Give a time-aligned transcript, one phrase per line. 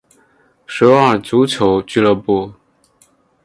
[0.65, 2.53] 首尔足球俱乐部。